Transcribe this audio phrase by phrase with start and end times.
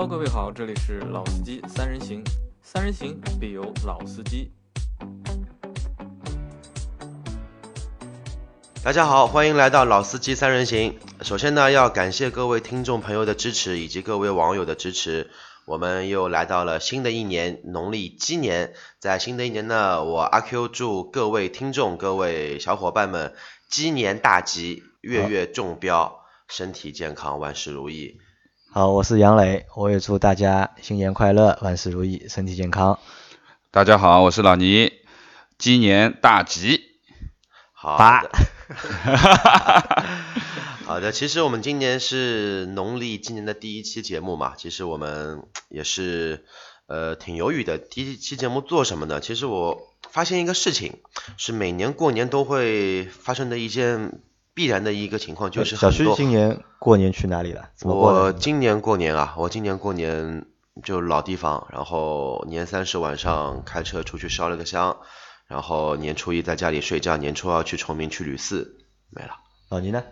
[0.00, 2.24] 哈各位好，这里是老司机三人行，
[2.62, 4.50] 三人行必有老司机。
[8.82, 10.98] 大家好，欢迎来到老司机三人行。
[11.20, 15.30] 首先呢，要感谢各位听众朋友的支持以及各位网友的支持。
[15.66, 18.72] 我们又来到了新的一年，农历鸡年。
[19.00, 23.34] 在新的一年呢，我阿 Q 祝各位听众、各位小伙伴们
[23.68, 28.18] 鸡年大吉，月月中标，身体健康，万事如意。
[28.72, 33.00] 好，我是杨磊，我也祝大家新年快乐，万事如意，身体健康。
[33.72, 34.92] 大家好，我是老倪，
[35.58, 36.80] 鸡年大吉。
[37.72, 38.30] 好八的，
[40.86, 41.10] 好的。
[41.10, 46.44] 其实我们今年是农历今年的第一期节目嘛，其实我们也是
[46.86, 47.76] 呃挺犹豫的。
[47.76, 49.18] 第一期节目做什么呢？
[49.20, 51.00] 其实我发现一个事情，
[51.36, 54.20] 是每年过年都会发生的一件
[54.54, 56.12] 必然的一个情况，就是小徐。
[56.14, 57.70] 今年过年去哪里了？
[57.74, 58.12] 怎么过？
[58.12, 60.46] 我今年过年啊，我今年过年
[60.82, 64.98] 就老地方，然后年三十晚上开车出去烧了个香，
[65.46, 68.78] 然后年初一在家里睡觉，年初二去崇明去吕四，
[69.10, 69.36] 没了。
[69.68, 70.02] 老倪呢？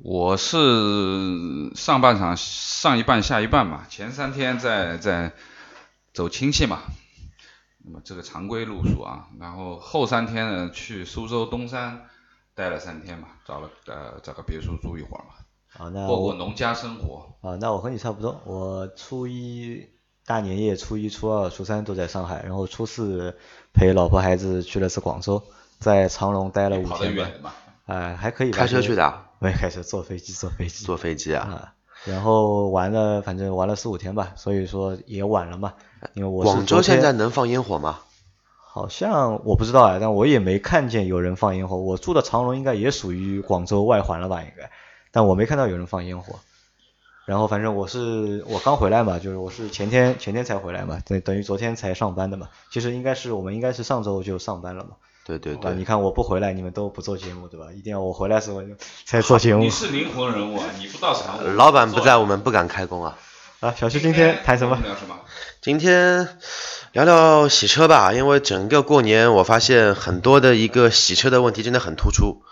[0.00, 5.32] 我是上半场上一半下一半嘛，前三天在在
[6.14, 6.82] 走亲戚嘛，
[7.84, 12.06] 那么这个常规路数啊，然后后三天呢去苏州东山
[12.58, 17.32] 待了三天嘛，找了呃找个别墅住一会儿嘛，啊，那过过农家生活。
[17.40, 18.40] 啊，那我和你差不多。
[18.44, 19.88] 我初一
[20.26, 23.38] 大年夜，初一、初二、初三都在上海，然后初四
[23.72, 25.40] 陪老婆孩子去了次广州，
[25.78, 27.40] 在长隆待了五跑得天吧远。
[27.40, 27.52] 嘛，
[27.86, 28.58] 哎，还可以吧。
[28.58, 29.30] 开车就去的啊？
[29.38, 30.82] 没开车，坐飞机，坐飞机。
[30.84, 31.46] 坐飞机啊？
[31.48, 31.74] 啊，
[32.06, 35.74] 然后玩了，反正玩了四五天吧，所以说也晚了嘛。
[36.14, 38.00] 因为我是广州昨天现在能放烟火吗？
[38.70, 41.78] 好像我不知道啊，但我也没看见有人放烟火。
[41.78, 44.70] 我住的长隆应该也属于广州外环了吧，应该，
[45.10, 46.38] 但我没看到有人放烟火。
[47.24, 52.48] 然后反正我是我刚回来嘛，就是我是前天前天才回来嘛，等等于昨天才上班的嘛。
[52.70, 54.90] 其实应该是我们应该是上周就上班了嘛。
[55.26, 57.66] 对对对，你，看我不回来，你们都不做节目对吧？
[57.74, 58.62] 一定要我回来的时候
[59.04, 63.18] 才做节目你是灵魂人物啊，你不到场，老板不在，我们不敢开工啊。
[63.60, 63.74] 啊。
[63.76, 64.78] 小徐今天谈什么？
[64.82, 65.20] 聊什么？
[65.60, 66.38] 今天
[66.92, 72.42] 聊聊洗车吧，因为整个过年我发现很多的一个洗车的问题真的很突出。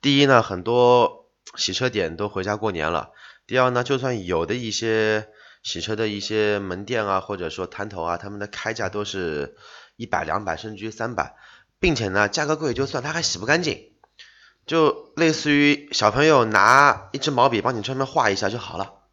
[0.00, 1.26] 第一呢，很多
[1.56, 3.10] 洗车点都回家过年了；
[3.46, 5.28] 第二呢，就算有的一些
[5.62, 9.56] 洗车的一些门店啊，或者说摊头啊，他们的开价都是
[9.96, 11.34] 一百、两百，甚至于三百，
[11.78, 13.92] 并且呢，价格贵就算，他还洗不干净，
[14.66, 19.03] 就类似于小朋友拿一支毛笔帮你专门画一下就好了。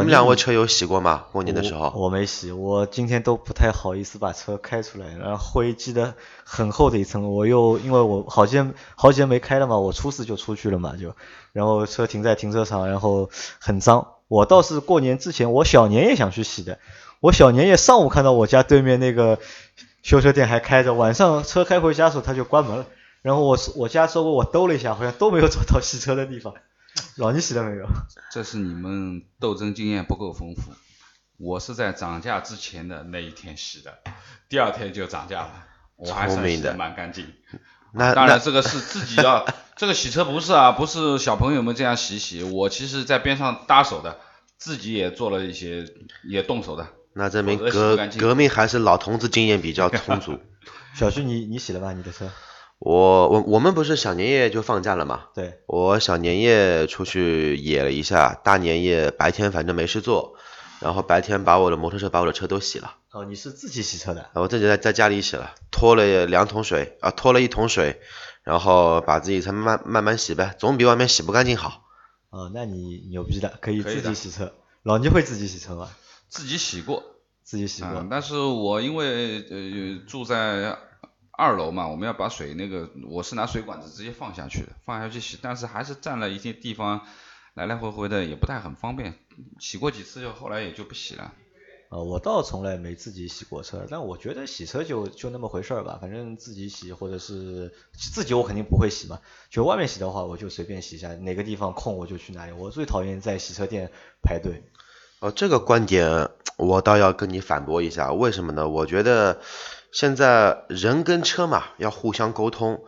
[0.00, 1.24] 你们两位车有洗过吗？
[1.32, 1.92] 过年的时候？
[1.94, 6.14] 我我没洗，我今天都不太好意思把车开出来，然后灰积的
[6.44, 11.14] 很厚的一层，我又因为我好些好几天没开了嘛，我初四就出去了嘛，就
[11.52, 14.06] 然后车停在停车场，然后很脏。
[14.28, 16.78] 我倒是过年之前，我小年夜想去洗的，
[17.20, 19.38] 我小年夜上午看到我家对面那个
[20.02, 22.86] 修车店还开着，晚上车开回家的时候他就关门了。
[23.20, 26.54] 然后我我家周围我兜了一下，好像都没有找到洗车的地方。
[27.18, 27.86] 老倪洗了没有？
[28.32, 30.72] 这是你们斗争经验不够丰富。
[31.38, 33.98] 我是在涨价之前的那一天洗的，
[34.48, 37.26] 第二天就涨价了，我还算洗的的蛮干净。
[37.92, 39.44] 那当然，这个是自己要，
[39.76, 42.42] 这个洗车不是啊，不是小朋友们这样洗洗。
[42.42, 44.20] 我其实在边上搭手的，
[44.56, 45.84] 自己也做了一些，
[46.24, 46.86] 也动手的。
[47.14, 50.38] 那证明革革命还是老同志经验比较充足。
[50.94, 52.30] 小徐你你洗了吧你的车？
[52.84, 55.26] 我我我们不是小年夜就放假了嘛？
[55.36, 60.34] 对，我小年夜出去野了一下，大年夜白天反正没事做，
[60.80, 64.30] 然后白天把我的摩托车把我的车都洗了，哦，你是自己洗车的？
[64.34, 68.00] 我自己在在家里洗了，拖了两桶水啊，拖了一桶水，
[68.42, 71.84] 然后把自己车慢慢慢洗呗，总比外面洗不干净好。
[72.30, 74.52] 哦，那你牛逼的，可以自己洗车。
[74.82, 75.88] 老倪会自己洗车吗？
[76.28, 77.04] 自己洗过，
[77.44, 78.00] 自己洗过。
[78.00, 80.76] 嗯，但是我因为呃住在
[81.42, 87.00] 二楼嘛，我们要把水那个，我是拿水管子直接放下去的，放下去洗，但是还是占了一些地方，
[87.54, 89.14] 来来回回的也不太很方便。
[89.58, 91.34] 洗过几次就后来也就不洗了。
[91.88, 99.18] 呃，我倒从来没自己洗过车，但我觉得洗车就就那么回事儿吧，反正自己洗或者是自己我肯定不会洗嘛，
[99.50, 102.52] 就外面洗的话我就随便洗一下，哪个地方空我就去哪里。
[102.52, 103.90] 我最讨厌在洗车店
[104.22, 104.62] 排队。
[105.18, 108.68] 哦，这个观点我倒要跟你反驳一下，为什么呢？
[108.68, 109.40] 我觉得
[109.92, 112.82] 现在人跟车嘛要互相沟通，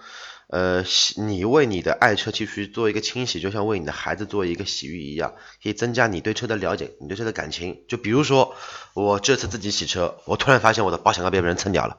[0.48, 7.84] 呃，洗你为你的爱车继续做一个清洗，就像为你的孩子做一个洗浴一样，可以增加你对车的了解，你对车的感情。
[7.88, 8.56] 就比如说
[8.94, 11.98] 我这次自己洗车，我突然发现我的保险杠被别人蹭掉了。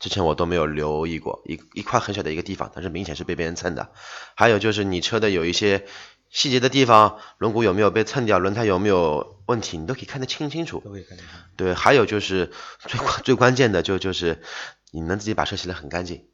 [0.00, 3.92] 之前我都没有留意过，一一块很小的一个地方，但是明显是被别人蹭的。
[4.34, 5.84] 还有就是你车的有一些
[6.30, 10.80] 细节的地方，轮毂有没有被蹭掉，轮胎有没有问题，你都可以看得清清楚。
[10.84, 11.32] 都可以看得清。
[11.56, 12.52] 对，还有就是
[12.86, 14.40] 最关最关键的就就是
[14.92, 16.24] 你能自己把车洗得很干净，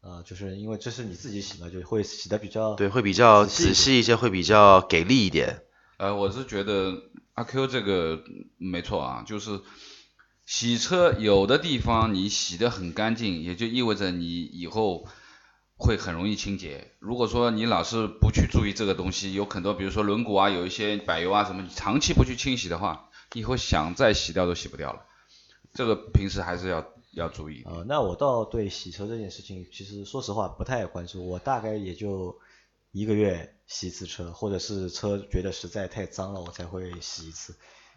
[0.00, 5.62] 啊，就是因为这是你自己洗嘛，就会洗的比较对，会比较仔细一仔细一些，会比较给力一点。
[5.98, 6.92] 呃，我是觉得
[7.34, 8.24] 阿 Q 这个
[8.58, 9.60] 没错啊，就是
[10.44, 15.06] 洗车有的地方你洗得很干净，也就意味着你以后
[15.76, 16.92] 会很容易清洁。
[16.98, 25.04] 如果说你老是不去注意这个东西，有很多比如说轮毂啊，有一些柏油啊什么，你长期不去清洗的话，以后想再洗掉都洗不掉了。
[25.72, 27.64] 这个平时还是要要注意。
[27.66, 32.38] 呃，那我倒对洗车这件事情，其实说实话不太关注，我大概也就
[32.92, 37.56] 一个月洗一次车，或者是车觉得实在太脏了，我才会洗一次。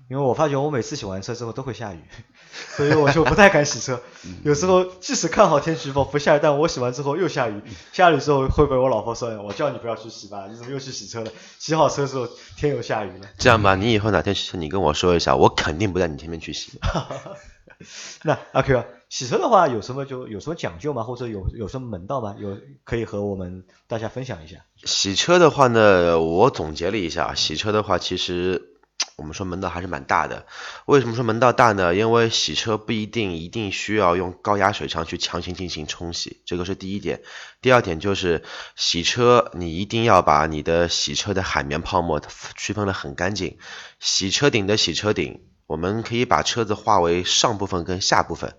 [0.10, 2.00] 因为我发觉我每次洗完车之后都会下雨，
[2.78, 4.02] 所以我就不太敢洗车。
[4.44, 7.62] 有时候即使看好天气预报不下雨，但我洗完之后又下雨，
[7.92, 11.32] 下雨之后会被我老婆说，我叫你不要去洗吧，你怎么又去洗车了？
[11.60, 13.28] 洗好车之后天又下雨了。
[13.38, 16.80] 这样吧，你以后哪天洗车，你跟我说一下，我肯定不在你前面去洗。
[18.24, 21.04] 那阿 Q 啊，洗车的话有什么就有什么讲究吗？
[21.04, 22.36] 或者有有什么门道吗？
[22.40, 24.56] 有可以和我们大家分享一下。
[24.84, 28.77] 洗车的话呢，我总结了一下，洗车的话其实
[29.18, 30.46] 我们说门道还是蛮大的。
[30.86, 31.96] 为什么说门道大呢？
[31.96, 37.24] 因为洗车不一定一定需要用高压水枪去强行进行冲洗，这个是第一点。
[37.60, 38.44] 第二点就是
[38.76, 42.22] 洗车，你一定要把你的洗车的海绵泡沫
[42.56, 43.58] 区分的很干净。
[44.00, 48.56] 洗车顶的洗车顶，我们可以把车子划为上部分跟下部分。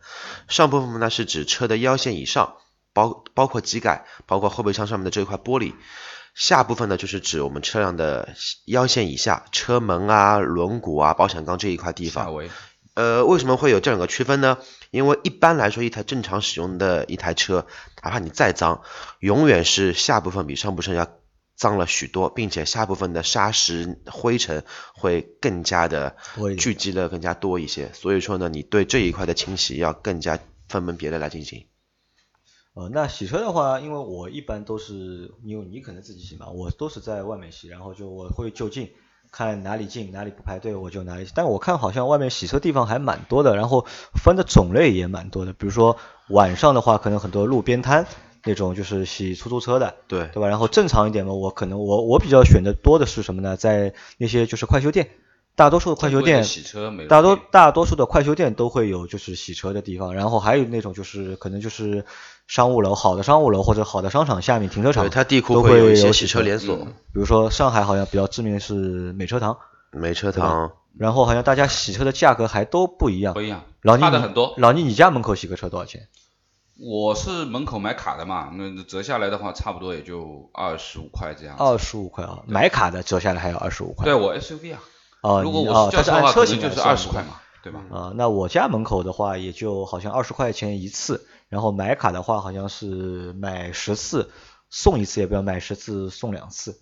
[0.49, 2.57] 上部分呢是指车的腰线以上，
[2.93, 5.75] 包包括机盖，包括后备箱上面的这一块玻璃。
[6.39, 8.29] 下部分呢就是指我们车辆的
[8.65, 12.33] 腰线以下，车门啊、轮毂啊、保险杠这一块地方。
[12.95, 14.59] 呃，为什么会有这两个区分呢？
[14.93, 17.67] 因为一般来说，一台正常使用的一台车，
[18.05, 18.83] 哪怕你再脏，
[19.19, 21.09] 永远是下部分比上部分要
[21.57, 24.65] 脏了许多，并且下部分的沙石、灰尘
[24.95, 26.17] 会更加的
[26.57, 27.91] 聚集的更加多一些。
[27.95, 30.39] 所以说呢，你对这一块的清洗要更加
[30.69, 31.67] 分门别类来进行。
[32.79, 38.89] 呃，那洗车的话，因为我一般都是，因为你可能自己洗嘛，我都是在外面洗，然后就我会就近
[39.33, 41.33] 看哪里近哪里不排队，我就哪里洗。
[41.35, 43.85] 但我看好像外面洗车地方还蛮多的，然后
[44.23, 45.53] 分的种类也蛮多的。
[45.53, 45.97] 比如说
[46.29, 48.07] 晚上的话，可能很多路边摊
[48.45, 50.47] 那种就是洗出租车的，对，对吧？
[50.47, 53.57] 然后正常一点嘛，我可能我我比较选的多的是什么呢？
[53.57, 55.11] 在那些就是快修店，
[55.59, 62.05] 大多数的快修店洗车没大多大多数的快修店都会有就是洗车的地方，然后还有那种就是可能就是
[62.47, 69.59] 商务楼，好的商务楼或者好的商场下面停车场对，，它地库都会有一些洗车连锁，嗯比如说上海好像比较知名的是美车堂，
[69.91, 70.71] 美车堂。
[70.97, 73.41] 然后好像大家洗车的价格还都不一样不。
[73.41, 74.55] 一样，老倪的很多。
[74.57, 76.09] 老倪，你家门口洗个车多少钱？
[76.77, 81.55] 我是门口买卡的嘛，那折下来的话，差不多也就二十五块这样。
[81.57, 84.07] 二十五块啊，买卡的折下来还要二十五块。
[84.07, 84.81] 对我 SUV 啊，
[85.23, 87.85] 哦，如果我是轿车的话，它是按车可能就是二十块嘛，对吧？
[87.91, 94.31] 啊，那我家门口的话也就好像二十块钱一次，然后买卡的话好像是买十次
[94.71, 96.81] 送一次，也不要买十次送两次。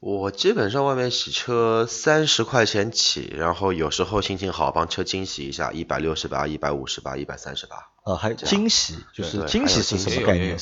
[0.00, 7.76] 我基本上外面洗车三十块钱起，然后有时候心情好帮车清洗一下，一百六十八、一百五十八、一百三十八。
[8.04, 10.58] 呃，还有惊喜，就是对惊喜是什么概念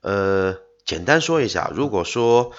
[0.00, 2.50] 呃，简单说一下，如果说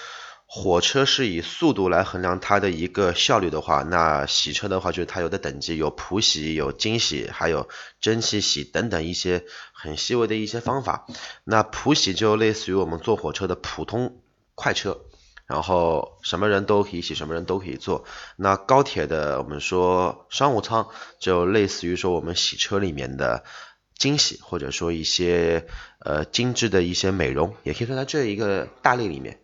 [0.51, 7.69] 火车是以速度来衡量它的一个效率的话，那洗车的话就是它有的等级，有普洗、有精洗，还有
[8.01, 11.05] 蒸汽洗等等一些很细微的一些方法。
[11.43, 14.23] 那普洗就类似于我们坐火车的普通
[14.55, 15.01] 快车。
[15.45, 18.05] 然后什么人都可以洗，什么人都可以坐。
[18.35, 20.89] 那高铁的我们说商务舱，
[21.19, 23.43] 就类似于说我们洗车里面的
[23.97, 25.67] 精洗，或者说一些
[25.99, 29.39] 呃精致的一些美容，也可以算在这一个大类里面。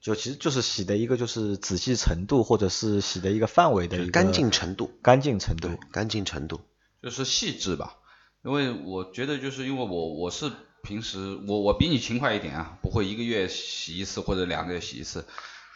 [0.00, 6.60] 就其实就是洗的一个就是仔细程度，或者是洗的一个范围的一个干净程度，干净程度。，干净程度。
[7.02, 7.96] 就是细致吧。
[8.44, 10.50] 因为我觉得就是因为我我是
[10.84, 15.26] 平时我我比你勤快一点啊，不会一个月洗一次或者两个月洗一次。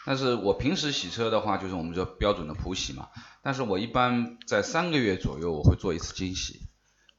[0.05, 3.09] 但是我平时洗车的话，就是我们就标准的普洗嘛。
[3.41, 6.61] 但是我一般在三个月左右我会做一次精洗，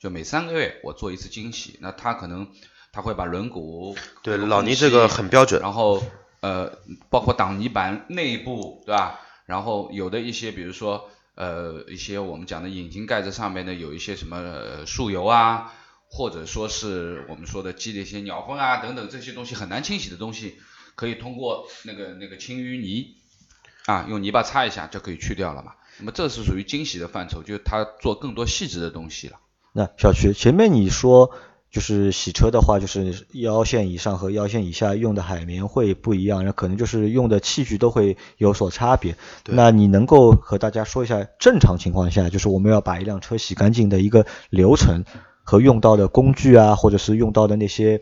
[0.01, 1.79] 就每三个月我做一次精洗。
[1.81, 2.49] 那他可能
[2.93, 5.61] 他会把轮毂对，老倪这个很标准。
[5.61, 6.03] 然后
[6.45, 9.19] 呃，包括挡泥板内部，对吧？
[9.47, 15.73] 然后有的一些，比如说呃，一些我们讲的引擎盖子上面呢，有一些什么树油啊，
[16.11, 20.57] 或者说是我们说的积的一些鸟粪啊等等这些东西很难清洗的东西，
[20.97, 23.17] 可以通过那个那个清淤泥
[23.87, 25.73] 啊，用泥巴擦一下就可以去掉了嘛。
[25.99, 29.39] 那么这是属于精洗的范畴，就是它做更多细致的东西了。
[29.73, 31.31] 那小徐前面你说
[31.75, 39.17] 就是洗车的话，就是腰线以上和腰线以下用的海绵会不一样，然后可能就是用的器具都会有所差别。
[39.45, 45.05] 那你能够和大家说一下，正常情况下，就是我们要把一辆车洗干净的一个流程
[45.43, 48.01] 和用到的工具啊，或者是用到的那些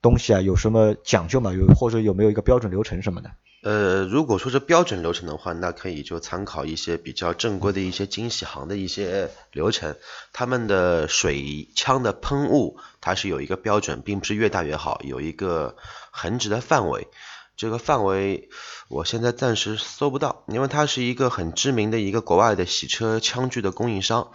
[0.00, 1.52] 东西啊，有什么讲究吗？
[1.52, 3.32] 有或者有没有一个标准流程什么的？
[3.62, 9.96] 呃，如果说是标准流程的话，那可以就参考一些比较正规的一些精洗行的一些流程，
[10.32, 15.76] 他们的水枪的喷雾它是有一个标准，并不是越大越好，有一个
[16.10, 17.08] 横直的范围。
[17.54, 18.48] 这个范围
[18.88, 24.32] 我现在暂时搜不到，因为它是一个很知名的一个国外的洗车枪具的供应商。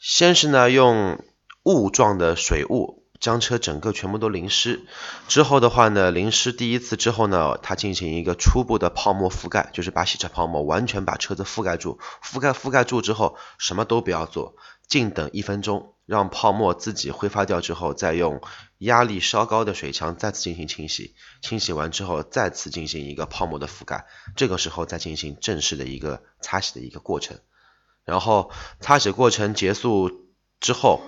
[0.00, 1.24] 先是呢用
[1.62, 4.84] 雾状的水雾将车整个全部都淋湿，
[5.28, 18.42] 之后的话呢，淋湿第一次之后呢，它进行一个初步的泡沫覆盖，就是把洗车泡沫完全把车子覆盖住，覆盖覆盖住之后，什么都不要做，静等一分钟，让泡沫自己挥发掉之后，再用
[18.76, 24.04] 压力稍高的水枪再次进行清洗，清洗完之后再次进行一个泡沫的覆盖，
[24.36, 27.38] 这个时候再进行正式的一个擦洗的一个过程，
[28.04, 28.50] 然后
[28.80, 30.10] 擦洗过程结束
[30.60, 31.00] 之后。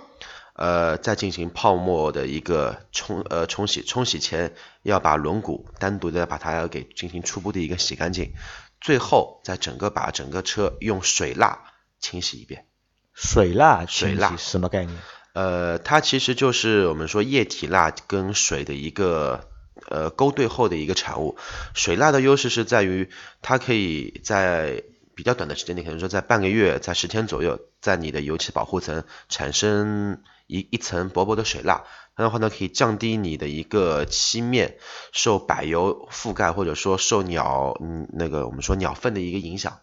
[0.56, 8.32] 呃，再进行泡沫的一个冲呃冲洗，冲洗前要把轮毂单独的把它要给进行初步的一个洗干净，
[8.80, 11.60] 最后再整个把整个车用水蜡
[12.00, 12.64] 清洗一遍。
[13.12, 14.98] 水蜡清洗水蜡什么概念？
[15.34, 19.50] 呃，它其实就是我们说液体蜡跟水的一个
[19.90, 21.36] 呃勾兑后的一个产物。
[21.74, 23.10] 水蜡的优势是在于
[23.42, 24.82] 它可以在
[25.16, 31.84] 比较短的时间内，可能说在半个月、在十天左右，在你的油漆保护层产生一一层薄薄的水蜡，
[32.16, 34.76] 这样的话呢，可以降低你的一个漆面
[35.12, 39.78] 受柏油覆盖或者说受鸟嗯那个我们说鸟粪的一个影响，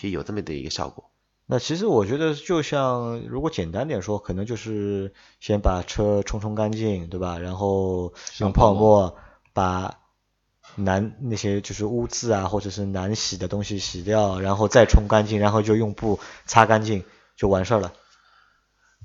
[0.00, 1.10] 可以有这么的一个效果。
[1.48, 7.38] 那其实我觉得，就像如果简单点说，可能就是先把车冲冲干净，对吧？
[7.38, 9.16] 然后用泡沫
[9.52, 9.98] 把
[10.74, 17.04] 难那些就是污渍啊，或者是难洗的东西洗掉，然后再冲干净，然后就用布擦干净
[17.36, 17.92] 就完事儿了。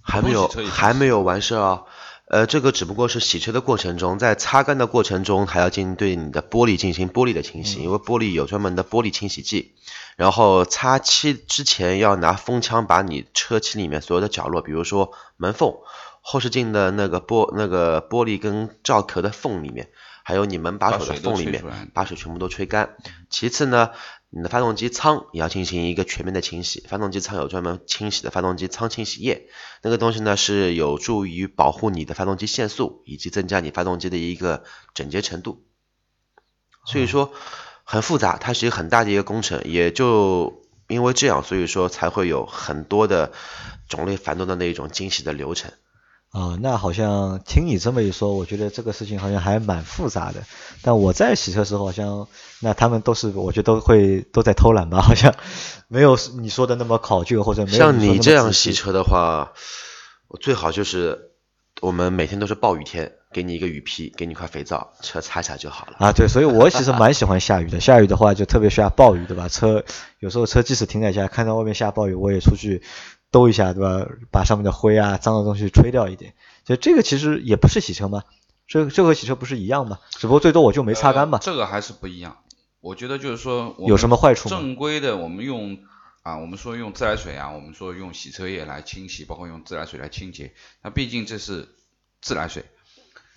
[0.01, 1.83] 还没有还没有完事啊。
[2.25, 9.75] 呃，这个只不过是洗车的过程中，在擦干的过程中，还要进对你的玻璃进行玻璃的清洗，因为玻璃有专门的玻璃清洗剂。
[10.15, 15.73] 然后擦漆之前要拿风枪把你车漆里面所有的角落，比如说门缝、
[16.21, 19.89] 后视镜的那个玻那个玻璃跟罩壳的缝里面，
[20.23, 21.63] 还有你门把手的缝里面
[21.93, 22.95] 把水全部都吹干。
[23.29, 23.91] 其次呢，
[24.29, 29.47] 你的发动机舱也要进行一个全面的清洗，发动机舱有专门清洗的发动机舱清洗液，
[29.81, 34.63] 那个东西呢是有助于保护你的发动机限速，以及增加你发动机的一个
[34.93, 35.65] 整洁程度。
[36.85, 37.33] 所以说
[37.83, 43.31] 很复杂，它是一个很大的一个工程，也就因为这样，所以说才会有很多的
[43.87, 45.71] 种类繁多的那一种精洗的流程。
[46.31, 50.43] 啊，那好像听你这么一说，我觉得这个事情好像还蛮复杂的。
[50.81, 52.27] 但我在洗车时候，好像
[52.61, 55.35] 那他们都是，我觉得都会都在偷懒吧，好像
[55.89, 59.51] 没有你说的那么考究，或者没有像你这样洗车的话，
[60.29, 61.31] 我最好就是
[61.81, 65.97] 我们每天都是暴雨天，给你一个雨披，给你一块肥皂，车擦擦就好了。
[65.99, 67.81] 啊，对，所以我其实蛮喜欢下雨的。
[67.81, 69.49] 下雨的话，就特别下暴雨，对吧？
[69.49, 69.83] 车
[70.19, 72.81] 有时候车即使停在家，看到外面下暴雨，我也出去
[73.31, 74.05] 兜一下，对吧？
[74.29, 76.33] 把上面的灰啊、脏的东西吹掉一点。
[76.65, 78.23] 就这个其实也不是洗车吗？
[78.67, 79.99] 这这和洗车不是一样吗？
[80.11, 81.43] 只不过最多我就没擦干嘛呃。
[81.43, 82.37] 这个还是不一样。
[82.81, 85.79] 我觉得就是说，有什么坏处吗正规的，我们用
[86.23, 91.69] 啊，我们说用自来水啊，我们说用洗车液来清洗，包括用自来水来清洁，那毕竟这是
[92.21, 92.65] 自来水。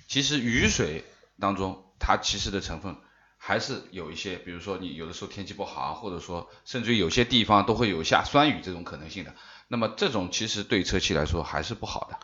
[0.08, 1.04] 其实雨水
[1.38, 2.96] 当中，它其实的成分
[3.36, 9.34] 还是有一些，比如说你有的时候天气不好啊，或者说甚至于有些地方都会有下酸雨这种可能性的。
[9.68, 12.18] 那么这种其实对车漆来说还是不好的，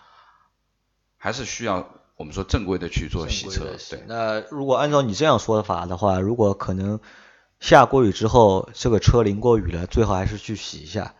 [1.16, 3.64] 还是需要我们说正规的去做洗车。
[3.90, 7.00] 对，那如果按照你这样说法的话，如果可能
[7.59, 11.14] 下过雨之后，这个车淋过雨了，最好还是去洗一下，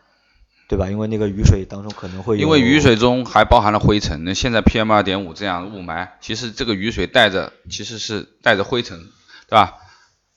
[0.69, 0.91] 对吧？
[0.91, 8.99] 因为那个雨水当中可能会有因为雨水中还包含了灰尘，那现在 PM 二点五这样雾霾，其实这个雨水带着其实是带着灰尘，
[9.49, 9.75] 对吧？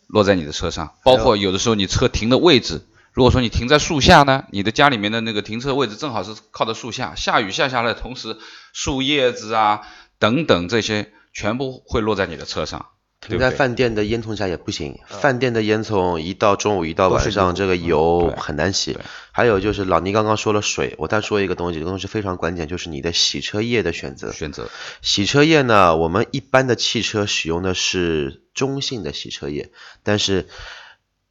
[0.08, 8.38] 落在你的车上，包括有的时候你车停的位置，如果说你停在树下呢，你的家里面的那个停车位置正好是靠着树下，下雨下下来的同时，
[8.74, 9.82] 树叶子啊
[10.18, 12.88] 等等这些全部会落在你的车上，
[13.22, 13.52] 停在？
[13.52, 19.04] 饭店的烟囱下也不行，饭店的烟囱一到中午一到晚上，这个油很难洗对。
[19.32, 24.32] 还有就是老倪刚刚说了水，我再说一个东西，这个东西非常关键，就是你的洗车液的选择。
[24.32, 24.70] 选择
[25.04, 30.48] 洗车液呢，我们一般的汽车使用的是中性的洗车液，但是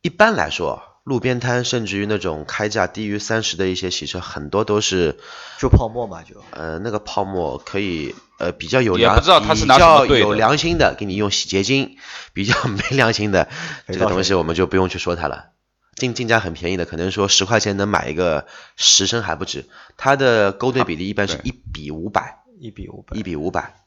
[0.00, 5.18] 一般来说，路边摊，甚至于那种开价低于三十的一些洗车，很多都是
[5.58, 6.36] 就泡沫嘛就。
[6.50, 11.96] 呃那个泡沫可以呃比较有也良不知道他是拿比什么兑的较有良心的给你用洗洁精，
[12.32, 13.48] 比较没良心的
[13.88, 15.46] 这个东西我们就不用去说它了。
[15.96, 19.66] 进进价很便宜的，可能说十块钱能买一个十升还不止。
[19.96, 23.81] 它的勾兑比例一般是对一比五百，一比五百一，比五百。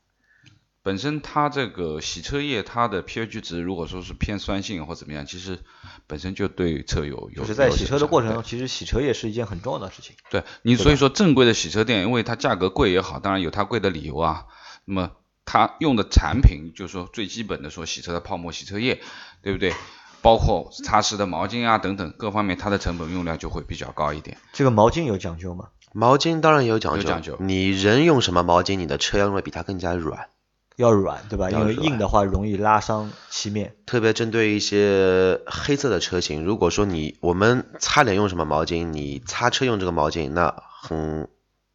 [0.86, 5.58] 本身它这个洗车液它的 pH 值如果说是偏酸性或怎么样，其实
[6.06, 10.16] 本身就对车有有就是在洗车的过程中，其实洗车液是一件很重要的事情。
[10.30, 14.46] 对你，所以说正规的洗车店，因为它价格贵也好，当然有它贵的理由啊。
[14.86, 15.12] 那么
[15.44, 19.02] 它用的产品，就是说最基本的说洗车的泡沫洗车液，
[19.42, 19.74] 对不对？
[20.22, 24.38] 包括擦拭的毛巾啊等等各方面，它的成本用量就会比较高一点。
[24.54, 25.70] 这个毛巾有讲究吗？
[25.94, 30.28] 毛巾当然有讲究，有讲究你人用什么毛巾，你的车要用的比它更加软。
[30.76, 31.50] 要软对吧？
[31.50, 33.76] 因为硬的话容易拉伤漆面。
[33.86, 41.30] 特别针对一些黑色的车型，如果说你我们擦脸用什么毛巾，你擦车用这个毛巾，那很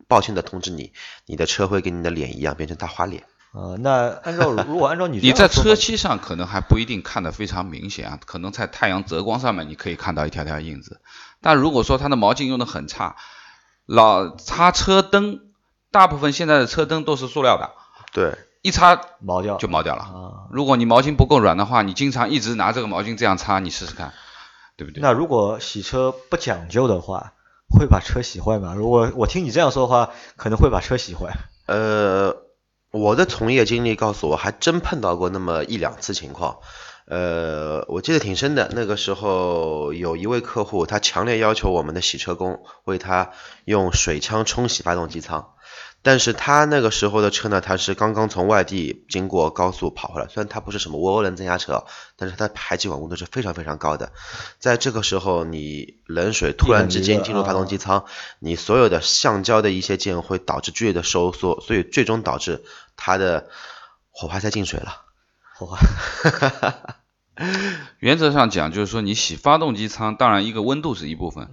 [0.07, 0.93] 抱歉的通知你，
[1.27, 3.25] 你的车会跟你的脸一样变成大花脸。
[3.53, 11.01] 呃，那按照如果按照你 你在车漆上可能还不一定看得非常明显啊，可能在太阳折光上面你可以看到一条条印子。
[11.41, 13.17] 但如果说它的毛巾用的很差，
[13.87, 15.41] 老擦车灯，
[15.91, 17.71] 大部分现在的车灯都是塑料的，
[18.13, 20.03] 对，一擦毛掉就毛掉了。
[20.03, 20.49] 啊。
[20.51, 24.13] 如果你毛巾不够软的话，你经常一直拿这个毛巾这样擦，你试试看，
[24.77, 25.01] 对不对？
[25.01, 27.33] 那如果洗车不讲究的话，
[27.69, 28.75] 会把车洗坏吗？
[28.75, 31.37] 如果我听你这样说的话，可能会把车洗坏。
[31.67, 32.37] 呃，
[32.91, 36.59] 我的从业经历告诉我，还真碰到过那么一两次情况。
[37.07, 38.71] 呃，我记得挺深的。
[38.73, 43.31] 那个时候有一位客户，他强烈要求我们的洗车工为他
[43.65, 45.55] 用水枪冲洗发动机舱。
[46.03, 51.85] 但是他那个时候的车呢，他是刚刚从外地经过高速跑回来，虽然它不是什么涡轮增压车，
[52.17, 54.13] 但是它的排气管温度是非常非常高的。
[54.59, 58.07] 在这个时候，你冷水突然之间进入发动机舱，
[58.39, 62.65] 你所有的橡胶的一些件会导致剧烈的收缩，所以最终导致
[62.97, 63.49] 它的
[64.11, 65.03] 火花塞进水了。
[65.55, 65.79] 火花，
[68.01, 71.51] 原则上讲，就是说你洗发动机舱，当然一个温度是一部分，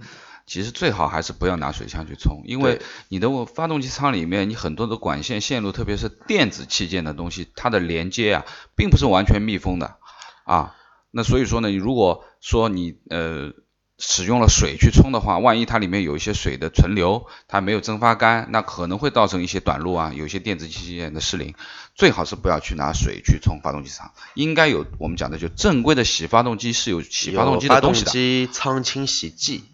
[0.48, 9.96] 其实最好还是不要拿水枪去冲，因为你的发动机舱里面你很多的管线线路，特别是电子器件的东西，它的连接啊，并不是完全密封的
[10.44, 10.74] 啊。
[11.10, 13.52] 那所以说呢，你如果说你呃
[13.98, 21.54] 使用了水去冲的话，万一它里面有一些水的存留，它没有蒸发干，那可能会造成一些短路啊，有一些电子器件的失灵。
[21.96, 28.12] 最好是不要去拿水去冲发动机舱，应该有我们讲的就正规的洗发动机是有洗发动机的东西的。
[28.12, 29.64] 机舱清洗剂，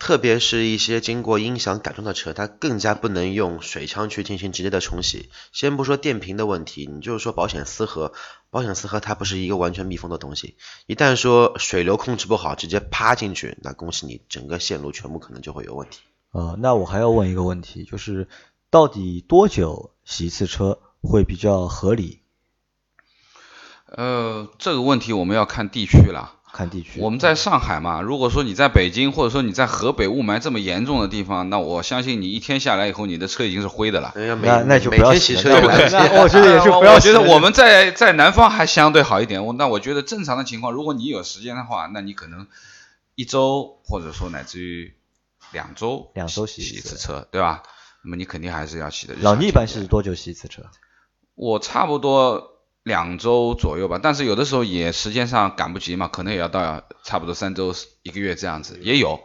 [0.00, 5.28] 特别是一些经过音响改装的车，它更加不能用水枪去进行直接的冲洗。
[5.52, 8.14] 先不说电瓶的问题，你就是说保险丝盒，
[8.48, 16.00] 保险丝盒它不是一个完全密封的东西，一旦说水流控制不好，直接趴进去，那恭喜你，整个线路全部可能就会有问题。
[16.32, 18.26] 呃，那我还要问一个问题，就是
[18.70, 22.20] 到底多久洗一次车会比较合理？
[23.84, 26.39] 呃，这个问题我们要看地区了。
[26.52, 27.00] 看地区。
[27.00, 34.12] 我们在上海嘛，如果说你在北京，或者说你在河北雾霾这么严重的地方，那我相信你一天下来以后，你的车已经是灰的了。
[34.14, 39.44] 那要每那那就每不要洗了天洗车 那我觉得也是不要我觉得我们在在南方还相对好一点。
[39.44, 42.46] 我那我觉得正常的情况，如果你有时间的话，那你可能
[43.14, 44.94] 一周或者说乃至于
[45.52, 47.62] 两周两周洗洗一次一次车，对吧？
[48.02, 49.14] 那么你肯定还是要洗的。
[49.20, 50.62] 老倪一般是多久洗一次车？
[51.34, 52.59] 我差不多
[52.90, 59.20] 两周左右吧，但是有的时候也时间上赶不及嘛，可能也要到差不多三周一个月这样子，也有。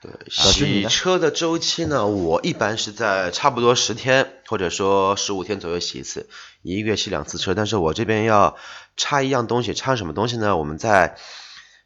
[0.00, 6.28] 对，洗车的周期呢，我一般是在差不多十天或者说十五天左右洗一次，
[6.62, 7.52] 一个月洗两次车。
[7.52, 8.56] 但是我这边要
[8.96, 10.56] 插一样东西，插什么东西呢？
[10.56, 11.16] 我们在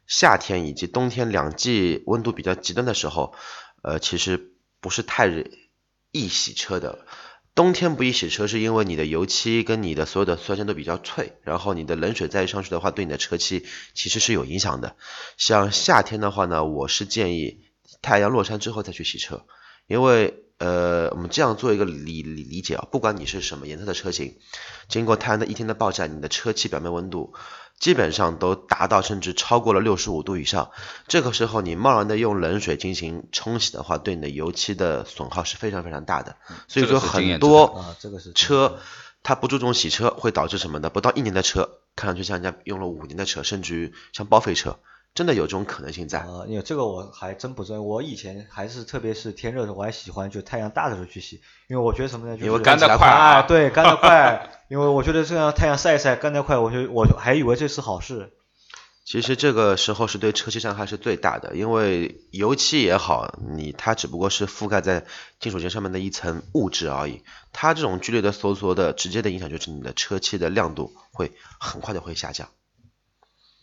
[0.05, 3.33] 夏天以及冬天两季温度比较极端的时候，
[3.81, 5.27] 呃，其实不是太
[6.11, 7.07] 易洗车的。
[7.55, 13.63] 冬天不宜洗车，是因为你的油漆跟你的所有的酸性都比较脆，然后你的冷水再上去的话，对你的车漆
[13.93, 14.95] 其实是有影响的。
[15.37, 17.59] 像夏天的话呢，我是建议
[18.01, 19.45] 太阳落山之后再去洗车，
[19.85, 24.37] 因为呃，我们这样做一个理理理解啊，不管你是什么颜色的车型，
[24.87, 27.33] 经过太阳的一天的暴晒，你的车漆表面温度
[27.79, 30.71] 基本上都达到甚至超过了六十五度以上，
[31.07, 36.37] 这个时候你贸然的用冷水进行冲洗的话，对你的油漆的损耗是非常非常大的。
[36.67, 38.79] 所以说很多啊，这个是车
[39.21, 40.89] 它不注重洗车，会导致什么呢？
[40.89, 44.79] 不到一年的车，看上去像人家用了五年的车，甚至于像报废车，
[45.13, 46.19] 真的有这种可能性在。
[46.19, 47.81] 啊，因为这个我还真不知道。
[47.81, 52.35] 我以前还是特别是天热的时候，我还喜欢就太阳大的时候去洗，因为我觉得什么呢？
[52.35, 54.49] 就是因为干得得快啊哎，对，干得快。
[54.69, 58.33] 因为我觉得这样太阳晒一晒，干得快，我就我还以为这是好事。
[59.05, 65.05] 其实这个时候是对车漆伤害是最大的，因为油漆也好，你它只不过是覆盖在
[65.41, 67.21] 金属件上面的一层物质而已，
[67.51, 72.47] 它这种剧烈的收缩的直接的影响就是你的车漆的亮度会很快的会下降。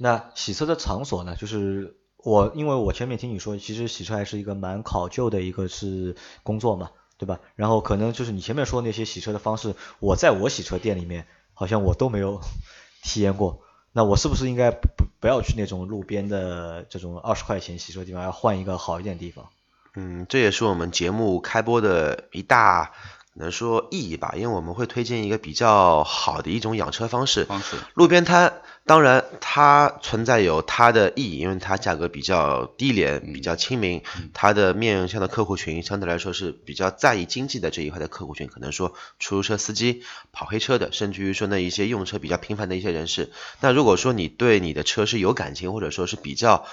[0.03, 1.37] 那洗车的场所呢？
[1.37, 7.39] 就是我因为我前面听你说，其实洗车还是一个蛮考究的一个是工作嘛，对吧？
[7.55, 12.41] 然后可能就是你前面说那些洗车的方式，我在我洗车店里面好像我都没有
[13.05, 13.61] 体验过。
[13.93, 14.89] 那我是不是应该不
[15.21, 19.51] 不要去那种路边的这种二十块钱洗车地方，要换一个好一点地方？
[19.97, 22.93] 嗯，这也是我们节目开播的一大。
[23.35, 27.45] 能说意义吧，因为我们会推荐一个比较好的一种养车方式。
[27.45, 34.03] 方式，路边摊，当然它存在有它的意义，因为它价格比较低廉，比较亲民，
[34.35, 43.31] 它的面向的客户群相对来说是比较在意经济的这一块的客户群，可能说出租车司机、跑黑车的，甚至于说那一些用车比较频繁的一些人士。
[43.61, 46.67] 那如果说你对你的车是有感情，或者说是比较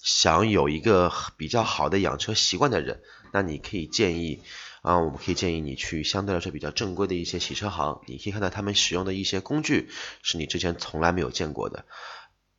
[0.00, 3.00] 想有一个比较好的养车习惯的人，
[3.32, 4.40] 那你可以建议。
[4.84, 9.88] 啊，我们可以建议你去相对来说比较正规的一些洗车行，你可以看到他们使用的一些工具
[10.22, 11.86] 是你之前从来没有见过的，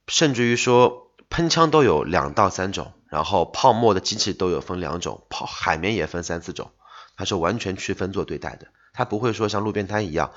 [0.07, 6.71] 甚至于说喷枪都有两到三种，然后泡沫的机器都有分两种，泡海绵也分三四种，
[7.15, 10.31] 它是完全区分做对待的，它不会说像路边摊一样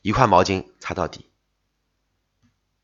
[0.00, 1.26] 一块毛巾擦到底。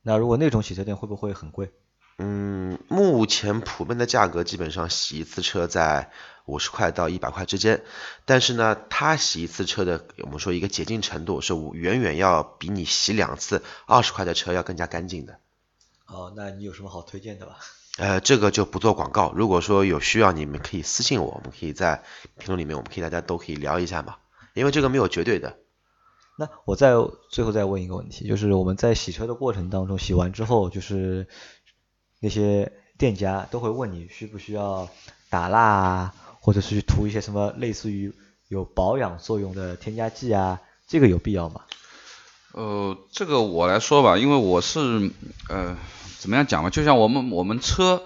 [0.03, 1.73] 那如果那种洗车店会不会很贵？
[2.19, 6.13] 嗯，目前普遍的价格基本上洗一次车在。
[6.47, 7.83] 五十块到一百块之间，
[8.25, 15.39] 但是呢，他洗一次车的，我们说一个洁净程度是远远要比你洗两次二十块的车要更加干净的。
[16.07, 17.59] 哦，那你有什么好推荐的吧？
[17.99, 19.33] 呃，这个就不做广告。
[19.37, 22.03] 如果说有需要，你们可以私信我，我们可以在
[22.39, 24.17] 评论里面，我们可以大家都可以聊一下嘛。
[24.55, 25.59] 因为这个没有绝对的。
[26.39, 26.95] 那我再
[27.31, 31.29] 最后再问一个问题，就是我们在洗车的过程当中，洗完之后，就是
[32.19, 34.89] 那些店家都会问你需不需要
[35.29, 36.15] 打蜡啊？
[36.45, 38.13] 或者是去涂一些什么类似于
[38.49, 41.61] 有保养作用的添加剂啊，这个有必要吗？
[42.53, 45.13] 呃，这个我来说吧，因为我是
[45.49, 45.79] 呃
[46.19, 48.03] 怎么样讲嘛，就像我们我们车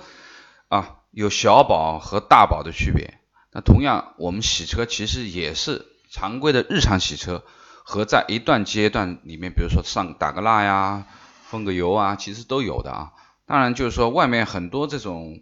[0.69, 3.19] 啊有小保和大保的区别，
[3.53, 7.43] 那同样我们洗车其实也是常规的日常洗车
[7.85, 11.07] 和在一段阶段里面，比如说上打个蜡呀、
[11.49, 13.13] 封个油啊，其实都有的啊。
[13.47, 15.41] 当然就是说外面很多这种。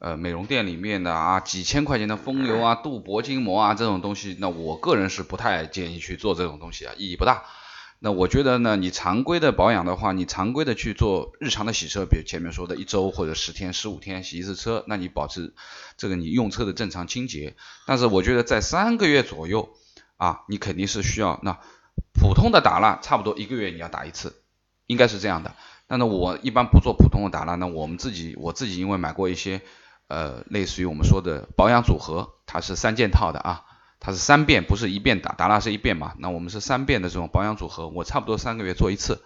[0.00, 7.42] 呃，美容店里面的啊，几千块钱的风油啊、镀铂金膜啊这种东西，那我个人是不太建议去做这种东西啊，意义不大。
[7.98, 15.52] 那我觉得呢，你常规的保养的话，你常规的去做日常的洗车，比如前面说的一周或者十天、十五天洗一次车，那你保持
[15.96, 17.56] 这个你用车的正常清洁。
[17.84, 19.70] 但是我觉得在三个月左右
[20.16, 21.58] 啊，你肯定是需要那
[22.12, 24.42] 普通的打蜡，差不多一个月你要打一次，
[24.86, 25.56] 应该是这样的。
[25.88, 29.60] 那我一般不做普通的打蜡，那我们自己我自己因为买过一些。
[30.08, 33.64] 呃，类似于我们说的保养组合，它是三件套的啊，
[34.00, 39.22] 它是三遍，不是一遍打，打蜡是一遍嘛，那我们是三遍的这种保养组合，我差不多三个月做一次，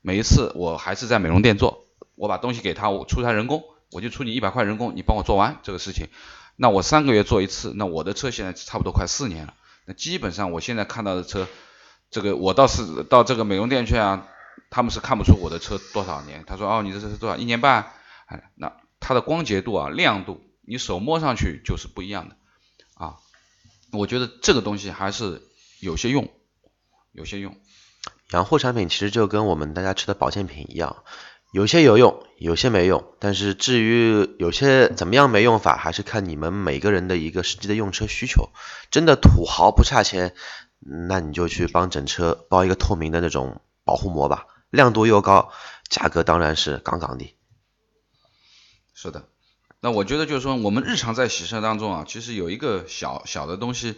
[0.00, 6.06] 每一次我还是在美容店做，我把东西给他，我出他人工，我就出你一百块人工，你帮我做完这个事情，
[6.56, 9.52] 那我三个月做一次，那我的车现在差不多快四年了，
[9.84, 11.46] 那基本上我现在看到的车，
[12.10, 14.26] 这个我倒是到这个美容店去啊，
[14.70, 17.92] 他们是看不出我的车多少年，他说哦，你这是多少一年半，
[18.24, 18.72] 哎，那。
[19.12, 22.36] 它的光洁度啊，亮度，你手摸上去就是不一样的
[22.94, 23.16] 啊。
[23.92, 25.42] 我觉得这个东西还是
[25.80, 26.30] 有些用，
[27.12, 27.54] 有些用。
[28.30, 31.04] 养护产品其实就跟我们大家吃的保健品一样，
[31.52, 33.04] 有些有用，有些没用。
[33.18, 38.48] 但是至于有些怎么样没用法，还是看你们每个人的一个实际的用车需求。
[38.90, 40.34] 真的土豪不差钱，
[40.78, 45.52] 那你就去帮整车包一个透明的那种保护膜吧，亮度又高，
[45.90, 47.36] 价格当然是杠杠的。
[49.02, 49.24] 是的，
[49.80, 53.96] 那我觉得就是说，我们日常在洗车当中啊，其实有一个小小的东西，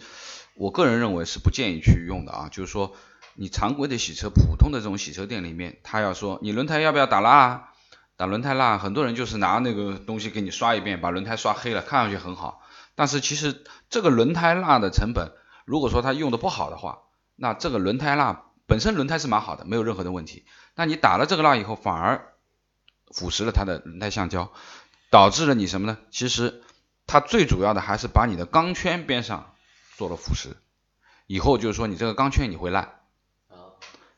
[0.55, 2.95] 我个人认为是不建议去用的啊，就是说，
[3.35, 7.69] 你常规的洗车，普通的这种洗车店里面，他要说你轮胎要不要打蜡，啊？
[8.17, 12.63] 打轮胎蜡，很多人就是拿那个东西给你刷一遍，把轮胎刷黑了，看上去很好，
[12.95, 15.33] 但是其实这个轮胎蜡的成本，
[15.65, 17.01] 如果说他用的不好的话，
[17.35, 22.31] 那这个轮胎蜡本身轮胎是蛮好的，没有任何的问题，那你打了这个蜡以后，反而
[23.13, 24.51] 腐蚀了它的轮胎橡胶。
[25.15, 25.97] 导致了你什么呢？
[26.11, 26.61] 其实
[27.07, 29.53] 它最主要的还是把你的钢圈边上
[29.95, 30.55] 做了腐蚀，
[31.25, 32.99] 以后就是说你这个钢圈你会烂。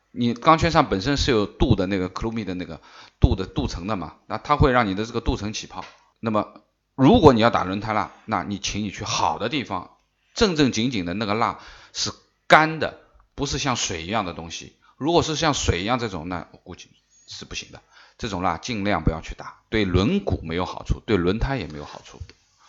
[0.09, 2.81] 你钢圈上本身是有镀的那个克鲁米的那个
[3.19, 5.85] 镀的镀层的嘛，那它会让你的这个镀层起泡。
[6.19, 6.61] 那么
[6.95, 9.97] 如果你要打轮胎蜡，那你请你去好的地方，
[10.33, 11.59] 正正经经的那个蜡
[11.93, 12.11] 是
[12.47, 12.99] 干的，
[13.35, 14.75] 不是像水一样的东西。
[14.95, 16.89] 如果是像水一样这种，那我估计
[17.27, 17.83] 是不行的。
[18.17, 22.19] 这种蜡尽量不要去打，对轮毂没有好处，对轮胎也没有好处。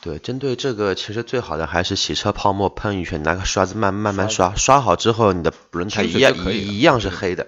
[0.01, 7.47] 对，针对这个，其实最好的还是洗车泡沫喷一圈，拿个刷子慢慢慢刷，刷好之后，你的轮胎一样一样是黑的。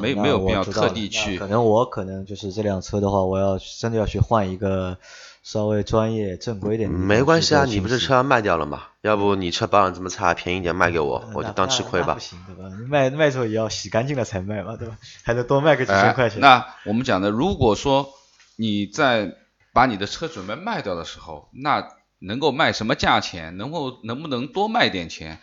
[0.00, 1.38] 没没有必要特地去。
[1.38, 4.98] 可能我可能就是这辆车的话，我要真的要去换一个
[5.46, 6.90] 稍微专业正规一点。
[6.90, 8.82] 没关系啊，你不是车卖掉了吗？
[9.00, 12.14] 要不你车保养这么差，便宜点卖给我，我就当吃亏吧。
[12.14, 12.68] 不行对吧？
[12.88, 14.98] 卖卖时候也要洗干净了才卖嘛，对吧？
[15.22, 16.40] 还得多卖个几千块钱。
[16.40, 18.08] 那我们讲的，如果说
[18.56, 19.36] 你在
[19.72, 23.56] 把你的车准备卖掉的时候，那能够卖什么价钱？
[23.56, 25.38] 能够能不能多卖点钱，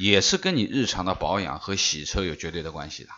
[0.00, 3.10] 也是跟你日常的保养和洗车有绝对的关系的。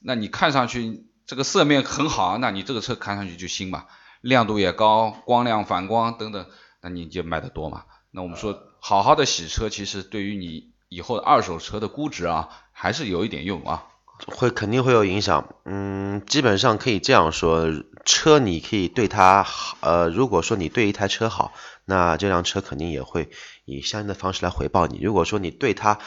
[0.00, 3.86] 那你看上去这个色面很好，那你这个车看上去就新嘛，
[4.22, 6.46] 亮度也高，光亮反光等等，
[6.80, 7.84] 那你就卖得多嘛。
[8.10, 13.88] 那我们说，好好的洗车，其实对于你以后的二手车的估值啊，还是有一点用啊。
[14.26, 17.66] 会肯定会有影响，嗯，基本上可以这样说，
[18.04, 21.52] 车你可以对它好，呃，如果说你对一台车好，
[21.84, 23.30] 那这辆车肯定也会
[23.64, 25.00] 以相应的方式来回报你。
[25.00, 25.98] 如果说你对它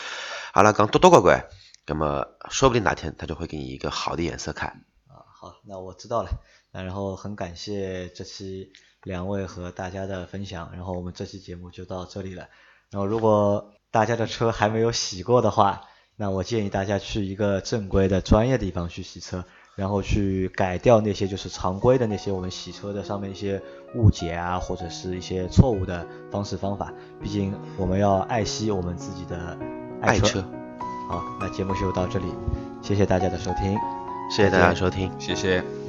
[0.53, 1.45] 阿拉刚多多乖乖。
[1.87, 4.83] 那么说不定哪天它就会给你一个好的颜色看。
[5.07, 6.31] 啊，好，那我知道了。
[6.75, 12.49] 那然后很感谢这期两位和大家的分享，然后我们这期节目就到这里了。
[12.91, 15.83] 然后如果大家的车还没有洗过的话，
[16.17, 23.61] 那我建议大家去一个正规的专业地方去洗车，然后去改掉那些就是常规的那些我们洗车的上面一些
[23.95, 26.93] 误解啊，或者是一些错误的方式方法。
[27.21, 29.57] 毕竟我们要爱惜我们自己的
[30.01, 30.41] 爱车。
[31.07, 32.25] 好，那节目就到这里，
[32.81, 33.77] 谢谢大家的收听，
[34.29, 35.84] 谢谢大家收听，谢谢。